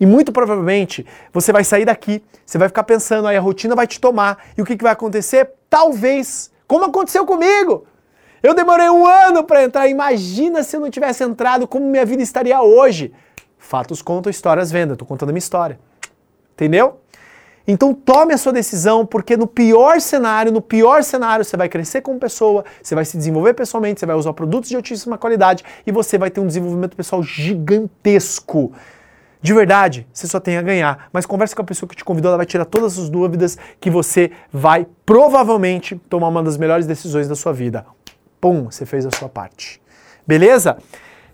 [0.00, 3.86] E muito provavelmente você vai sair daqui, você vai ficar pensando, aí a rotina vai
[3.86, 4.42] te tomar.
[4.56, 5.50] E o que, que vai acontecer?
[5.68, 7.86] Talvez, como aconteceu comigo.
[8.42, 9.86] Eu demorei um ano para entrar.
[9.88, 13.12] Imagina se eu não tivesse entrado, como minha vida estaria hoje.
[13.58, 14.94] Fatos contam, histórias vendam.
[14.94, 15.78] Estou contando a minha história.
[16.54, 16.98] Entendeu?
[17.66, 22.00] Então tome a sua decisão, porque no pior cenário, no pior cenário, você vai crescer
[22.00, 25.92] como pessoa, você vai se desenvolver pessoalmente, você vai usar produtos de altíssima qualidade e
[25.92, 28.72] você vai ter um desenvolvimento pessoal gigantesco.
[29.42, 31.08] De verdade, você só tem a ganhar.
[31.12, 33.90] Mas converse com a pessoa que te convidou, ela vai tirar todas as dúvidas que
[33.90, 37.86] você vai provavelmente tomar uma das melhores decisões da sua vida.
[38.40, 39.80] Pum, você fez a sua parte.
[40.26, 40.76] Beleza?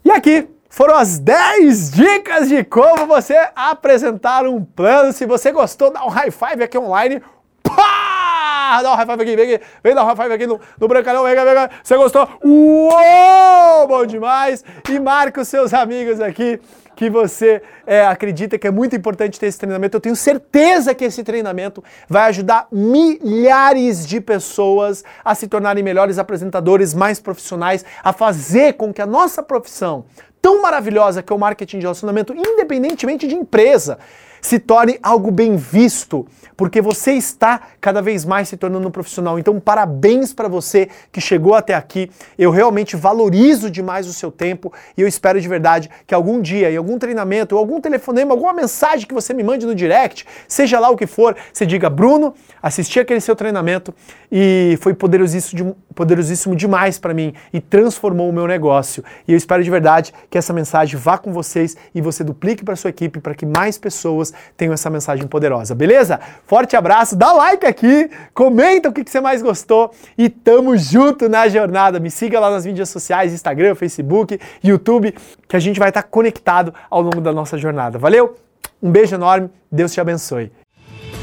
[0.04, 5.12] E aqui foram as 10 dicas de como você apresentar um plano.
[5.12, 7.20] Se você gostou, dá um high five aqui online.
[7.62, 8.82] Pá!
[8.82, 10.86] Dá um high five aqui, vem aqui, vem dar um high five aqui no, no
[10.86, 11.68] Brancalhão, vem, vem, vem.
[11.82, 12.28] Você gostou?
[12.44, 13.88] Uou!
[13.88, 14.64] Bom demais!
[14.88, 16.60] E marca os seus amigos aqui
[16.96, 19.98] que você é, acredita que é muito importante ter esse treinamento.
[19.98, 26.18] Eu tenho certeza que esse treinamento vai ajudar milhares de pessoas a se tornarem melhores
[26.18, 30.06] apresentadores, mais profissionais, a fazer com que a nossa profissão,
[30.40, 33.98] tão maravilhosa que é o marketing de relacionamento, independentemente de empresa,
[34.46, 36.24] se torne algo bem visto,
[36.56, 39.40] porque você está cada vez mais se tornando um profissional.
[39.40, 42.08] Então, parabéns para você que chegou até aqui.
[42.38, 46.70] Eu realmente valorizo demais o seu tempo e eu espero de verdade que algum dia,
[46.70, 50.78] em algum treinamento, ou algum telefonema, alguma mensagem que você me mande no direct, seja
[50.78, 52.32] lá o que for, você diga: Bruno,
[52.62, 53.92] assisti aquele seu treinamento
[54.30, 59.02] e foi poderosíssimo, poderosíssimo demais para mim e transformou o meu negócio.
[59.26, 62.76] E eu espero de verdade que essa mensagem vá com vocês e você duplique para
[62.76, 66.20] sua equipe para que mais pessoas tenham essa mensagem poderosa, beleza?
[66.46, 71.48] Forte abraço, dá like aqui, comenta o que, você mais gostou e tamo junto na
[71.48, 72.00] jornada.
[72.00, 75.14] Me siga lá nas mídias sociais, Instagram, Facebook, YouTube,
[75.48, 77.98] que a gente vai estar conectado ao longo da nossa jornada.
[77.98, 78.36] Valeu?
[78.82, 80.52] Um beijo enorme, Deus te abençoe.